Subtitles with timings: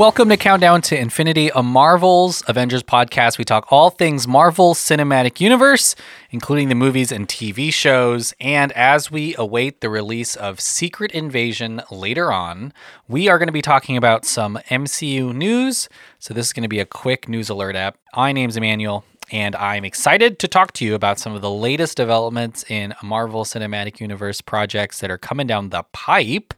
[0.00, 3.36] Welcome to Countdown to Infinity, a Marvel's Avengers podcast.
[3.36, 5.94] We talk all things Marvel Cinematic Universe,
[6.30, 8.32] including the movies and TV shows.
[8.40, 12.72] And as we await the release of Secret Invasion later on,
[13.08, 15.86] we are going to be talking about some MCU news.
[16.18, 17.98] So this is going to be a quick news alert app.
[18.16, 21.98] My name's Emmanuel, and I'm excited to talk to you about some of the latest
[21.98, 26.54] developments in Marvel Cinematic Universe projects that are coming down the pipe.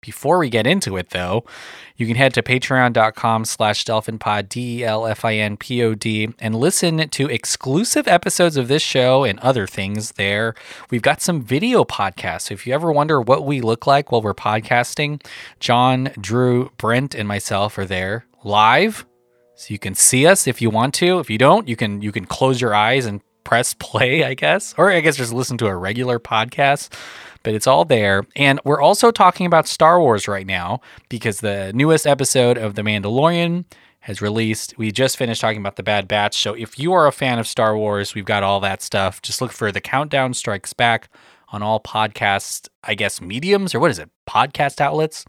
[0.00, 1.44] Before we get into it, though,
[1.96, 8.82] you can head to patreon.com slash delfinpod, D-E-L-F-I-N-P-O-D, and listen to exclusive episodes of this
[8.82, 10.54] show and other things there.
[10.90, 12.42] We've got some video podcasts.
[12.42, 15.22] So if you ever wonder what we look like while we're podcasting,
[15.58, 19.04] John, Drew, Brent, and myself are there live.
[19.54, 21.18] So you can see us if you want to.
[21.18, 24.74] If you don't, you can you can close your eyes and press play, I guess.
[24.78, 26.88] Or I guess just listen to a regular podcast
[27.42, 28.26] but it's all there.
[28.36, 32.82] And we're also talking about Star Wars right now because the newest episode of The
[32.82, 33.64] Mandalorian
[34.00, 34.76] has released.
[34.78, 36.36] We just finished talking about The Bad Batch.
[36.36, 39.22] So if you are a fan of Star Wars, we've got all that stuff.
[39.22, 41.08] Just look for The Countdown Strikes Back
[41.48, 44.10] on all podcast, I guess, mediums or what is it?
[44.28, 45.24] Podcast outlets.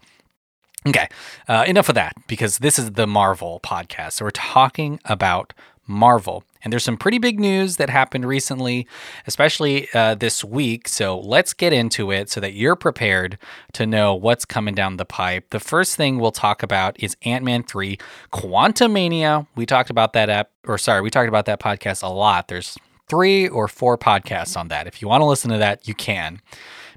[0.86, 1.08] Okay,
[1.48, 4.12] uh, enough of that because this is the Marvel podcast.
[4.12, 5.52] So we're talking about
[5.86, 6.44] Marvel.
[6.62, 8.86] And there's some pretty big news that happened recently,
[9.26, 10.88] especially uh, this week.
[10.88, 13.38] So let's get into it so that you're prepared
[13.72, 15.50] to know what's coming down the pipe.
[15.50, 17.98] The first thing we'll talk about is Ant Man 3
[18.32, 19.46] Quantumania.
[19.56, 22.48] We talked about that app, or sorry, we talked about that podcast a lot.
[22.48, 22.76] There's
[23.08, 24.86] three or four podcasts on that.
[24.86, 26.40] If you want to listen to that, you can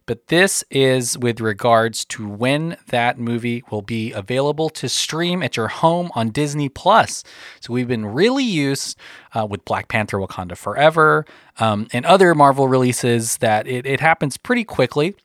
[0.06, 5.58] but this is with regards to when that movie will be available to stream at
[5.58, 7.23] your home on Disney Plus.
[7.62, 8.97] So we've been really used
[9.34, 11.25] uh, with Black Panther Wakanda Forever
[11.59, 15.16] um, and other Marvel releases that it, it happens pretty quickly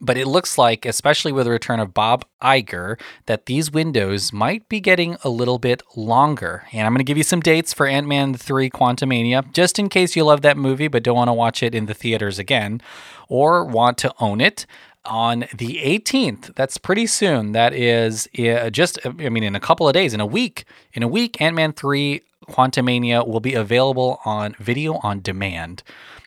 [0.00, 4.68] but it looks like, especially with the return of Bob Iger, that these windows might
[4.68, 6.64] be getting a little bit longer.
[6.72, 9.88] And I'm going to give you some dates for Ant Man 3 Quantumania, just in
[9.88, 12.80] case you love that movie but don't want to watch it in the theaters again
[13.28, 14.66] or want to own it.
[15.06, 17.52] On the 18th, that's pretty soon.
[17.52, 20.64] That is uh, just, I mean, in a couple of days, in a week.
[20.94, 25.82] In a week, Ant Man 3 Quantumania will be available on video on demand,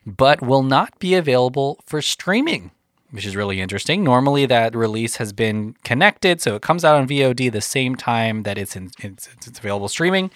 [0.06, 2.72] but will not be available for streaming
[3.12, 4.03] which is really interesting.
[4.03, 8.44] Normally, that release has been connected, so it comes out on VOD the same time
[8.44, 10.31] that it's in, it's, it's available streaming.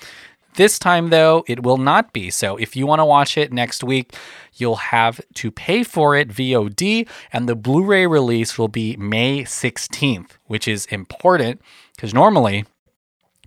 [0.55, 2.29] This time, though, it will not be.
[2.29, 4.15] So, if you want to watch it next week,
[4.55, 9.43] you'll have to pay for it VOD, and the Blu ray release will be May
[9.43, 11.61] 16th, which is important
[11.95, 12.65] because normally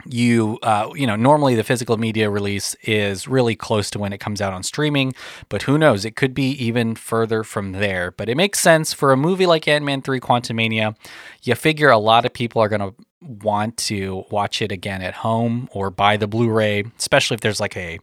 [0.06, 4.18] you uh, you know normally the physical media release is really close to when it
[4.18, 5.14] comes out on streaming
[5.48, 6.04] but who knows?
[6.04, 8.10] It could be even further from there.
[8.10, 10.96] But it makes sense for a movie like ant-man 3 quantumania
[11.42, 15.14] you figure a lot of people are going to want to watch it again at
[15.14, 17.98] home or buy the blu-ray especially if there's like a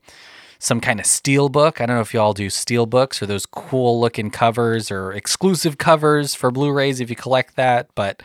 [0.61, 1.81] some kind of steel book.
[1.81, 5.79] I don't know if y'all do steel books or those cool looking covers or exclusive
[5.79, 7.89] covers for Blu-rays if you collect that.
[7.95, 8.21] But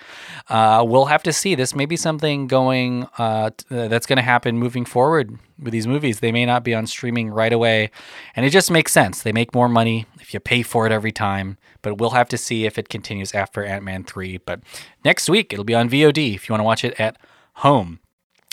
[0.50, 1.54] uh, we'll have to see.
[1.54, 6.20] This may be something going uh, that's going to happen moving forward with these movies.
[6.20, 7.90] They may not be on streaming right away,
[8.36, 9.22] and it just makes sense.
[9.22, 11.56] They make more money if you pay for it every time.
[11.80, 14.36] But we'll have to see if it continues after Ant Man three.
[14.36, 14.60] But
[15.06, 17.16] next week it'll be on VOD if you want to watch it at
[17.54, 18.00] home.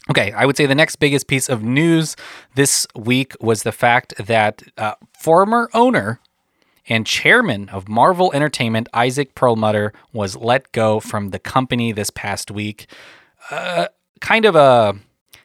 [0.09, 2.15] Okay, I would say the next biggest piece of news
[2.55, 6.19] this week was the fact that uh, former owner
[6.89, 12.51] and chairman of Marvel Entertainment, Isaac Perlmutter, was let go from the company this past
[12.51, 12.87] week.
[13.49, 13.87] Uh,
[14.19, 14.95] kind of a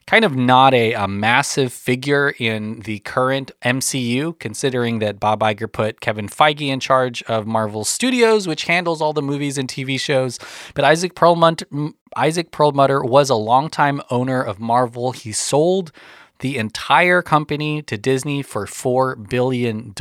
[0.09, 5.71] kind of not a, a, massive figure in the current MCU, considering that Bob Iger
[5.71, 10.01] put Kevin Feige in charge of Marvel Studios, which handles all the movies and TV
[10.01, 10.39] shows.
[10.73, 11.67] But Isaac Perlmutter,
[12.17, 15.13] Isaac Perlmutter was a longtime owner of Marvel.
[15.13, 15.93] He sold
[16.41, 19.95] the entire company to Disney for $4 billion.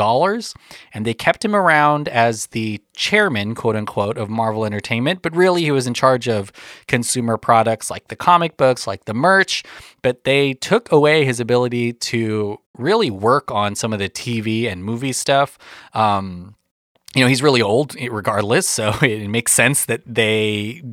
[0.94, 5.22] And they kept him around as the chairman, quote unquote, of Marvel Entertainment.
[5.22, 6.52] But really, he was in charge of
[6.88, 9.64] consumer products like the comic books, like the merch.
[10.02, 14.84] But they took away his ability to really work on some of the TV and
[14.84, 15.58] movie stuff.
[15.94, 16.56] Um,
[17.16, 18.68] you know, he's really old regardless.
[18.78, 20.84] So it makes sense that they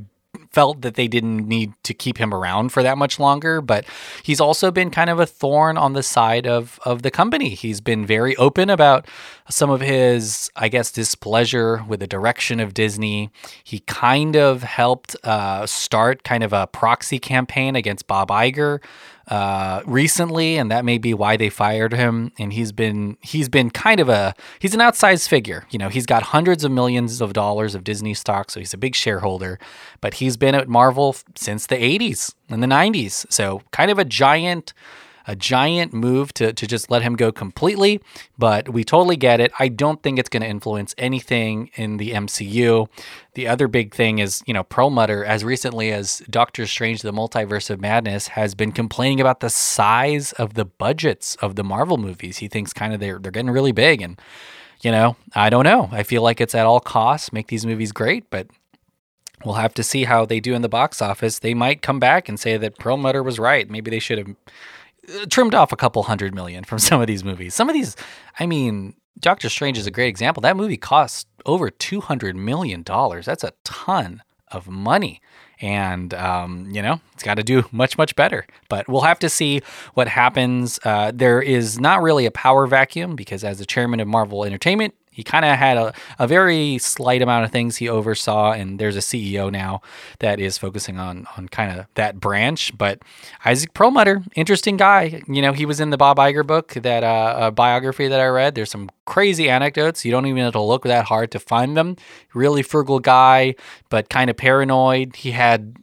[0.54, 3.60] felt that they didn't need to keep him around for that much longer.
[3.60, 3.84] But
[4.22, 7.50] he's also been kind of a thorn on the side of of the company.
[7.50, 9.06] He's been very open about
[9.50, 13.30] some of his, I guess, displeasure with the direction of Disney.
[13.62, 18.80] He kind of helped uh, start kind of a proxy campaign against Bob Iger.
[19.28, 22.32] Uh, recently, and that may be why they fired him.
[22.38, 25.66] And he's been he's been kind of a he's an outsized figure.
[25.70, 28.78] You know, he's got hundreds of millions of dollars of Disney stock, so he's a
[28.78, 29.58] big shareholder.
[30.00, 34.04] But he's been at Marvel since the '80s and the '90s, so kind of a
[34.04, 34.72] giant
[35.26, 38.00] a giant move to, to just let him go completely,
[38.36, 39.52] but we totally get it.
[39.58, 42.88] I don't think it's going to influence anything in the MCU.
[43.34, 47.70] The other big thing is, you know, Perlmutter, as recently as Doctor Strange, the Multiverse
[47.70, 52.38] of Madness, has been complaining about the size of the budgets of the Marvel movies.
[52.38, 54.02] He thinks kind of they're, they're getting really big.
[54.02, 54.20] And,
[54.82, 55.88] you know, I don't know.
[55.90, 58.48] I feel like it's at all costs, make these movies great, but
[59.44, 61.38] we'll have to see how they do in the box office.
[61.38, 63.68] They might come back and say that Perlmutter was right.
[63.68, 64.36] Maybe they should have
[65.28, 67.54] trimmed off a couple hundred million from some of these movies.
[67.54, 67.96] Some of these,
[68.38, 70.40] I mean, Doctor Strange is a great example.
[70.40, 73.26] That movie cost over two hundred million dollars.
[73.26, 75.20] That's a ton of money.
[75.60, 78.46] And, um, you know, it's got to do much, much better.
[78.68, 79.62] But we'll have to see
[79.94, 80.80] what happens.
[80.84, 84.94] Uh, there is not really a power vacuum because, as the chairman of Marvel Entertainment,
[85.14, 88.96] he kind of had a, a very slight amount of things he oversaw, and there's
[88.96, 89.80] a CEO now
[90.18, 92.76] that is focusing on on kind of that branch.
[92.76, 93.00] But
[93.44, 95.22] Isaac Perlmutter, interesting guy.
[95.28, 98.56] You know, he was in the Bob Iger book, that uh, biography that I read.
[98.56, 100.04] There's some crazy anecdotes.
[100.04, 101.96] You don't even have to look that hard to find them.
[102.34, 103.54] Really frugal guy,
[103.90, 105.14] but kind of paranoid.
[105.14, 105.76] He had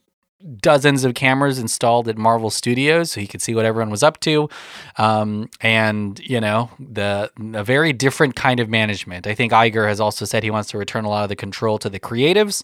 [0.61, 4.19] dozens of cameras installed at Marvel Studios, so he could see what everyone was up
[4.21, 4.49] to,
[4.97, 9.27] um, and you know the a very different kind of management.
[9.27, 11.77] I think Iger has also said he wants to return a lot of the control
[11.79, 12.63] to the creatives,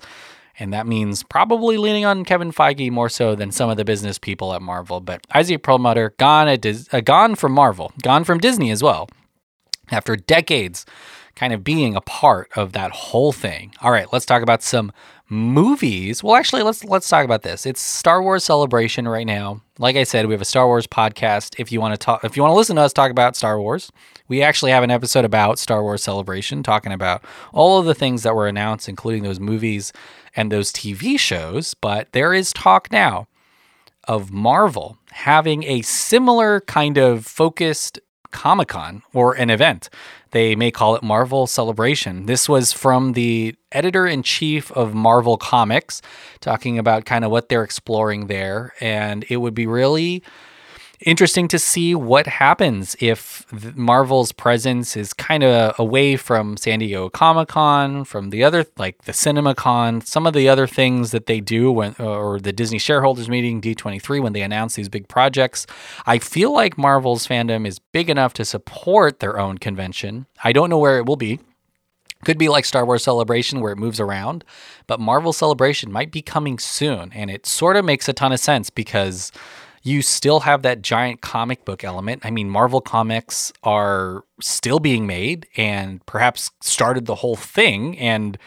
[0.60, 4.18] and that means probably leaning on Kevin Feige more so than some of the business
[4.18, 5.00] people at Marvel.
[5.00, 9.10] But Isaac Perlmutter gone at Dis- uh, gone from Marvel, gone from Disney as well,
[9.92, 10.86] after decades
[11.38, 13.72] kind of being a part of that whole thing.
[13.82, 14.92] All right, let's talk about some
[15.30, 16.24] movies.
[16.24, 17.66] Well, actually, let's let's talk about this.
[17.66, 19.62] It's Star Wars Celebration right now.
[19.78, 21.56] Like I said, we have a Star Wars podcast.
[21.60, 23.60] If you want to talk, if you want to listen to us talk about Star
[23.62, 23.92] Wars,
[24.28, 27.24] we actually have an episode about Star Wars Celebration, talking about
[27.54, 29.94] all of the things that were announced, including those movies
[30.36, 31.76] and those TV shows.
[31.76, 33.28] But there is talk now
[34.08, 38.00] of Marvel having a similar kind of focused
[38.32, 39.90] Comic Con or an event.
[40.32, 42.26] They may call it Marvel Celebration.
[42.26, 46.02] This was from the editor in chief of Marvel Comics,
[46.42, 48.74] talking about kind of what they're exploring there.
[48.82, 50.24] And it would be really
[51.02, 53.46] interesting to see what happens if
[53.76, 59.04] Marvel's presence is kind of away from San Diego Comic Con, from the other, like
[59.04, 62.80] the CinemaCon, some of the other things that they do when, uh, or the Disney
[62.80, 65.68] shareholders meeting, D23, when they announce these big projects.
[66.06, 70.26] I feel like Marvel's fandom is big enough to support their own convention.
[70.44, 71.40] I don't know where it will be.
[72.26, 74.44] Could be like Star Wars Celebration where it moves around,
[74.88, 77.12] but Marvel Celebration might be coming soon.
[77.14, 79.32] And it sort of makes a ton of sense because
[79.88, 82.26] you still have that giant comic book element.
[82.26, 88.38] I mean, Marvel comics are still being made and perhaps started the whole thing and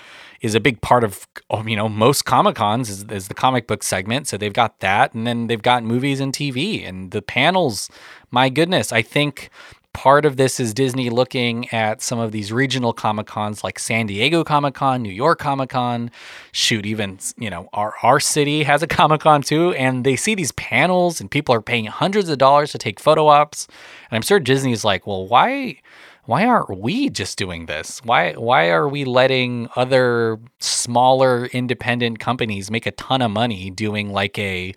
[0.42, 3.66] is a big part of oh, you know most comic cons is, is the comic
[3.66, 7.20] book segment so they've got that and then they've got movies and tv and the
[7.20, 7.90] panels
[8.30, 9.50] my goodness i think
[9.92, 14.06] Part of this is Disney looking at some of these regional Comic Cons like San
[14.06, 16.10] Diego Comic Con, New York Comic Con.
[16.52, 19.72] Shoot, even, you know, our, our city has a Comic Con too.
[19.72, 23.26] And they see these panels and people are paying hundreds of dollars to take photo
[23.26, 23.66] ops.
[24.10, 25.80] And I'm sure Disney's like, well, why
[26.24, 28.00] why aren't we just doing this?
[28.04, 34.12] Why why are we letting other smaller independent companies make a ton of money doing
[34.12, 34.72] like a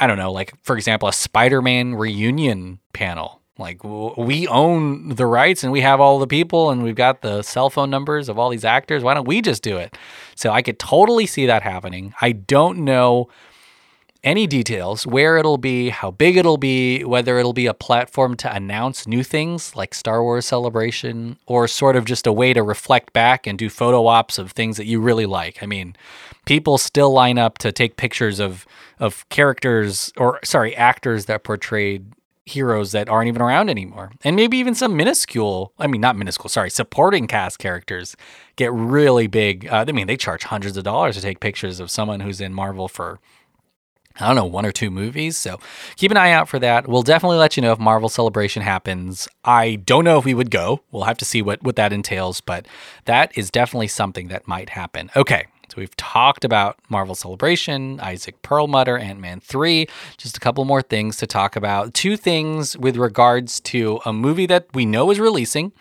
[0.00, 3.42] I don't know, like for example, a Spider-Man reunion panel?
[3.58, 7.42] Like we own the rights and we have all the people and we've got the
[7.42, 9.02] cell phone numbers of all these actors.
[9.02, 9.98] Why don't we just do it?
[10.36, 12.14] So I could totally see that happening.
[12.20, 13.28] I don't know
[14.24, 18.52] any details where it'll be, how big it'll be, whether it'll be a platform to
[18.54, 23.12] announce new things like Star Wars Celebration or sort of just a way to reflect
[23.12, 25.62] back and do photo ops of things that you really like.
[25.62, 25.96] I mean,
[26.46, 28.66] people still line up to take pictures of
[29.00, 32.04] of characters or sorry, actors that portrayed
[32.48, 34.12] heroes that aren't even around anymore.
[34.24, 38.16] And maybe even some minuscule, I mean, not minuscule, sorry, supporting cast characters
[38.56, 39.68] get really big.
[39.68, 42.52] Uh, I mean, they charge hundreds of dollars to take pictures of someone who's in
[42.52, 43.20] Marvel for,
[44.18, 45.36] I don't know, one or two movies.
[45.36, 45.60] So
[45.96, 46.88] keep an eye out for that.
[46.88, 49.28] We'll definitely let you know if Marvel Celebration happens.
[49.44, 50.80] I don't know if we would go.
[50.90, 52.66] We'll have to see what, what that entails, but
[53.04, 55.10] that is definitely something that might happen.
[55.14, 55.46] Okay.
[55.70, 59.86] So we've talked about Marvel Celebration, Isaac Perlmutter, Ant Man 3.
[60.16, 61.92] Just a couple more things to talk about.
[61.92, 65.72] Two things with regards to a movie that we know is releasing.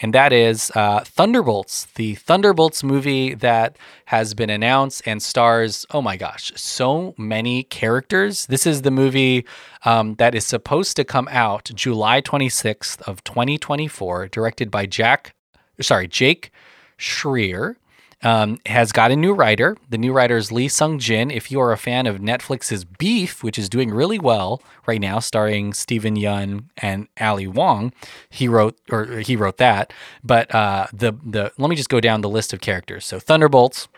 [0.00, 3.76] and that is uh, Thunderbolts, the Thunderbolts movie that
[4.06, 8.46] has been announced and stars, oh my gosh, so many characters.
[8.46, 9.44] This is the movie
[9.84, 15.34] um, that is supposed to come out July 26th of 2024, directed by Jack,
[15.80, 16.50] sorry, Jake
[16.98, 17.76] Schreier
[18.22, 19.76] um, has got a new writer.
[19.88, 21.30] The new writer is Lee Sung Jin.
[21.30, 25.18] If you are a fan of Netflix's Beef, which is doing really well right now,
[25.18, 27.92] starring Steven Yeun and Ali Wong,
[28.30, 29.92] he wrote or he wrote that.
[30.22, 33.04] But uh, the the let me just go down the list of characters.
[33.04, 33.88] So Thunderbolts,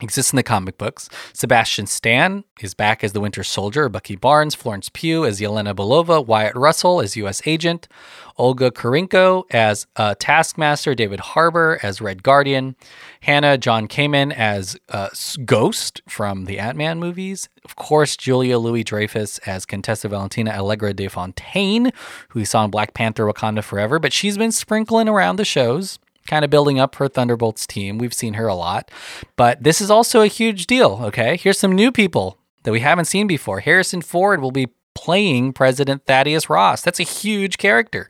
[0.00, 1.08] exists in the comic books.
[1.32, 6.24] Sebastian Stan is back as the Winter Soldier, Bucky Barnes, Florence Pugh as Yelena Belova,
[6.24, 7.42] Wyatt Russell as U.S.
[7.46, 7.88] Agent,
[8.36, 12.74] Olga Kurylenko as uh, Taskmaster, David Harbour as Red Guardian,
[13.20, 15.10] Hannah John Kamen as uh,
[15.44, 20.92] Ghost from the Ant Man movies, of course, Julia Louis Dreyfus as Contessa Valentina Allegra
[20.92, 21.92] de Fontaine,
[22.30, 25.98] who we saw in Black Panther Wakanda Forever, but she's been sprinkling around the shows
[26.26, 27.98] kind of building up her Thunderbolts team.
[27.98, 28.90] We've seen her a lot,
[29.36, 31.00] but this is also a huge deal.
[31.04, 33.60] Okay, here's some new people that we haven't seen before.
[33.60, 36.82] Harrison Ford will be playing President Thaddeus Ross.
[36.82, 38.08] That's a huge character.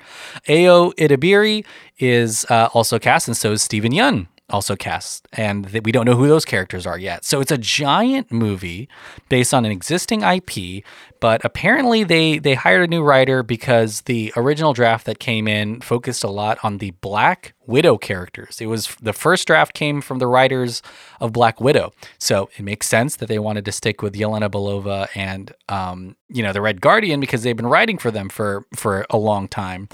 [0.48, 1.64] Ayo Edebiri
[1.98, 6.06] is uh, also cast, and so is Steven Yeun also cast, and th- we don't
[6.06, 7.24] know who those characters are yet.
[7.24, 8.88] So it's a giant movie
[9.28, 10.84] based on an existing IP,
[11.20, 15.80] but apparently they they hired a new writer because the original draft that came in
[15.80, 18.60] focused a lot on the Black Widow characters.
[18.60, 20.82] It was the first draft came from the writers
[21.20, 25.08] of Black Widow, so it makes sense that they wanted to stick with Yelena Belova
[25.14, 29.06] and um, you know the Red Guardian because they've been writing for them for for
[29.08, 29.88] a long time.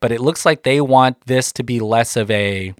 [0.00, 2.74] But it looks like they want this to be less of a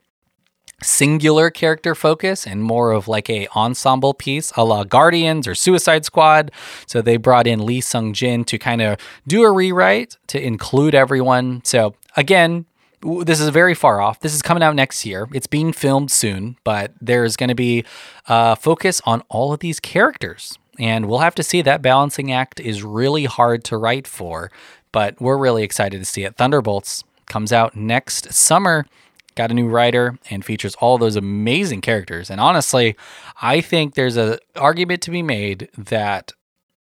[0.82, 6.04] singular character focus and more of like a ensemble piece a la Guardians or Suicide
[6.04, 6.50] Squad.
[6.86, 10.94] So they brought in Lee Sung Jin to kind of do a rewrite to include
[10.94, 11.62] everyone.
[11.64, 12.66] So again,
[13.02, 14.20] this is very far off.
[14.20, 15.28] This is coming out next year.
[15.32, 17.84] It's being filmed soon, but there's going to be
[18.28, 20.58] a focus on all of these characters.
[20.78, 24.50] And we'll have to see that balancing act is really hard to write for,
[24.90, 26.36] but we're really excited to see it.
[26.36, 28.86] Thunderbolts comes out next summer
[29.34, 32.30] got a new writer and features all those amazing characters.
[32.30, 32.96] And honestly,
[33.40, 36.32] I think there's an argument to be made that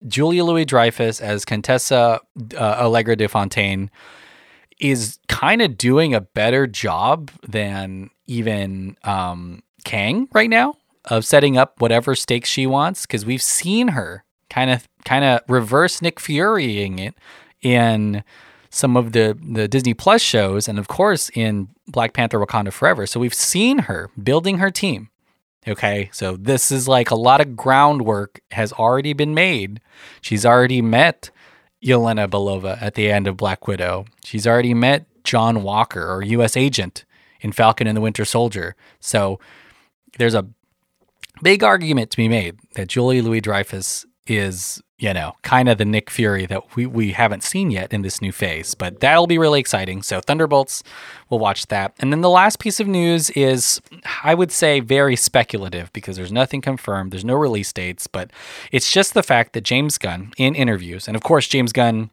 [0.07, 2.21] Julia Louis Dreyfus as Contessa
[2.55, 3.91] uh, Allegra de Fontaine
[4.79, 10.75] is kind of doing a better job than even um, Kang right now
[11.05, 15.41] of setting up whatever stakes she wants because we've seen her kind of kind of
[15.47, 17.15] reverse Nick Furying it
[17.61, 18.23] in
[18.69, 23.05] some of the the Disney Plus shows, and of course in Black Panther: Wakanda Forever.
[23.05, 25.09] So we've seen her building her team.
[25.67, 29.81] Okay, so this is like a lot of groundwork has already been made.
[30.21, 31.31] She's already met
[31.83, 34.05] Yelena Belova at the end of Black Widow.
[34.23, 36.55] She's already met John Walker or U.S.
[36.55, 37.05] Agent
[37.41, 38.75] in Falcon and the Winter Soldier.
[38.99, 39.39] So
[40.17, 40.47] there's a
[41.41, 45.85] big argument to be made that Julie Louis Dreyfus is you know, kind of the
[45.85, 48.75] Nick Fury that we, we haven't seen yet in this new phase.
[48.75, 50.01] But that'll be really exciting.
[50.01, 50.83] So, Thunderbolts,
[51.29, 51.93] we'll watch that.
[51.99, 53.81] And then the last piece of news is,
[54.23, 58.31] I would say, very speculative because there's nothing confirmed, there's no release dates, but
[58.73, 62.11] it's just the fact that James Gunn, in interviews, and of course, James Gunn,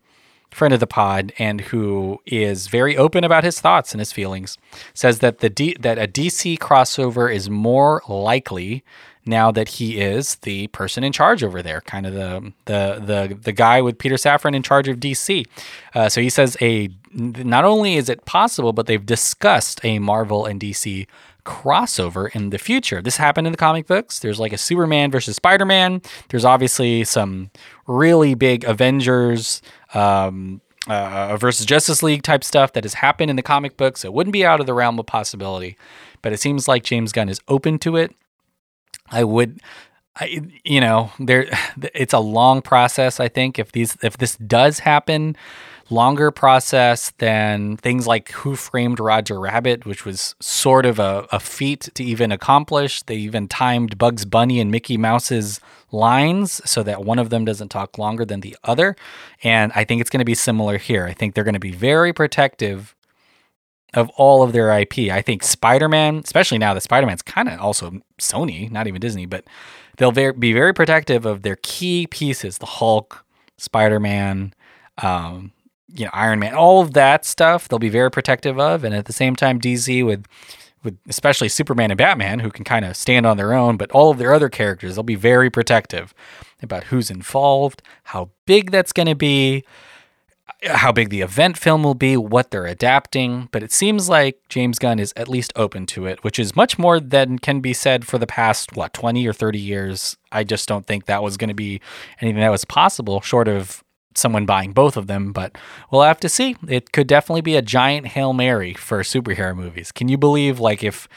[0.53, 4.57] friend of the pod and who is very open about his thoughts and his feelings,
[4.95, 8.85] says that the D, that a DC crossover is more likely
[9.27, 13.35] now that he is the person in charge over there, kind of the the the
[13.35, 15.45] the guy with Peter Safran in charge of DC.
[15.95, 20.47] Uh, so he says a not only is it possible, but they've discussed a Marvel
[20.47, 21.07] and DC
[21.45, 23.01] crossover in the future.
[23.01, 24.19] This happened in the comic books.
[24.19, 26.03] There's like a Superman versus Spider Man.
[26.29, 27.51] There's obviously some
[27.87, 29.63] really big Avengers.
[29.95, 34.05] Um, uh, versus Justice League type stuff that has happened in the comic books.
[34.05, 35.77] It wouldn't be out of the realm of possibility,
[36.23, 38.15] but it seems like James Gunn is open to it.
[39.11, 39.61] I would
[40.19, 41.47] I, you know, there
[41.95, 43.21] it's a long process.
[43.21, 45.37] I think if these if this does happen,
[45.91, 51.39] longer process than things like Who Framed Roger Rabbit, which was sort of a, a
[51.39, 53.03] feat to even accomplish.
[53.03, 55.61] They even timed Bugs Bunny and Mickey Mouse's
[55.93, 58.97] lines so that one of them doesn't talk longer than the other.
[59.45, 61.07] And I think it's going to be similar here.
[61.07, 62.96] I think they're going to be very protective
[63.95, 65.11] of all of their IP.
[65.11, 69.01] I think Spider Man, especially now that Spider Man's kind of also Sony, not even
[69.01, 69.45] Disney, but
[69.97, 73.25] they'll be very protective of their key pieces the Hulk,
[73.57, 74.53] Spider Man,
[74.99, 75.53] um,
[75.89, 78.85] you know, Iron Man, all of that stuff they'll be very protective of.
[78.85, 80.27] And at the same time, DC with
[80.85, 84.11] with especially Superman and Batman, who can kind of stand on their own, but all
[84.11, 86.15] of their other characters, they'll be very protective
[86.63, 89.65] about who's involved, how big that's going to be.
[90.65, 94.79] How big the event film will be, what they're adapting, but it seems like James
[94.79, 98.07] Gunn is at least open to it, which is much more than can be said
[98.07, 100.17] for the past, what, 20 or 30 years.
[100.33, 101.81] I just don't think that was going to be
[102.21, 103.83] anything that was possible, short of
[104.15, 105.57] someone buying both of them, but
[105.91, 106.57] we'll have to see.
[106.67, 109.93] It could definitely be a giant Hail Mary for superhero movies.
[109.93, 111.09] Can you believe, like, if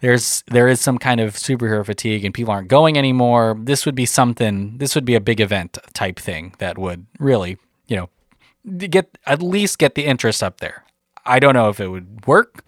[0.00, 3.96] there's there is some kind of superhero fatigue and people aren't going anymore, this would
[3.96, 7.58] be something this would be a big event type thing that would really,
[7.88, 8.08] you know,
[8.76, 10.84] get at least get the interest up there.
[11.24, 12.64] I don't know if it would work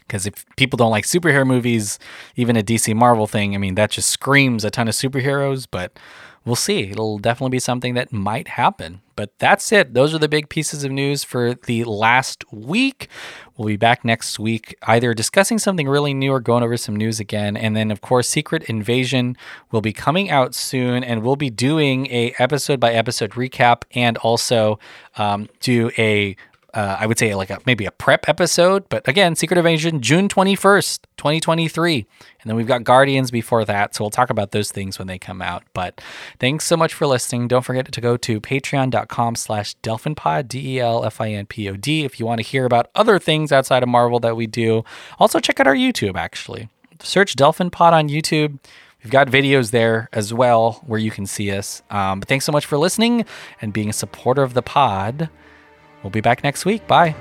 [0.00, 1.98] because if people don't like superhero movies,
[2.36, 5.98] even a DC Marvel thing, I mean that just screams a ton of superheroes, but
[6.48, 6.90] we'll see.
[6.90, 9.02] It'll definitely be something that might happen.
[9.14, 9.94] But that's it.
[9.94, 13.08] Those are the big pieces of news for the last week.
[13.56, 17.18] We'll be back next week, either discussing something really new or going over some news
[17.18, 17.56] again.
[17.56, 19.36] And then, of course, Secret Invasion
[19.72, 24.16] will be coming out soon, and we'll be doing a episode by episode recap and
[24.18, 24.78] also
[25.16, 26.36] um, do a
[26.78, 30.28] uh, I would say like a, maybe a prep episode, but again, Secret Invasion, June
[30.28, 32.06] 21st, 2023.
[32.40, 33.96] And then we've got Guardians before that.
[33.96, 35.64] So we'll talk about those things when they come out.
[35.74, 36.00] But
[36.38, 37.48] thanks so much for listening.
[37.48, 42.90] Don't forget to go to patreon.com slash delfinpod, D-E-L-F-I-N-P-O-D, if you want to hear about
[42.94, 44.84] other things outside of Marvel that we do.
[45.18, 46.68] Also check out our YouTube, actually.
[47.00, 48.60] Search Delfin Pod on YouTube.
[49.02, 51.82] We've got videos there as well where you can see us.
[51.90, 53.24] Um, but thanks so much for listening
[53.60, 55.28] and being a supporter of the pod.
[56.02, 56.86] We'll be back next week.
[56.86, 57.14] Bye.